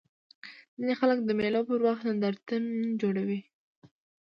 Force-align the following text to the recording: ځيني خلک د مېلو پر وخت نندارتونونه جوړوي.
ځيني 0.77 0.95
خلک 1.01 1.17
د 1.23 1.29
مېلو 1.39 1.61
پر 1.69 1.79
وخت 1.87 2.03
نندارتونونه 2.07 2.89
جوړوي. 3.01 3.39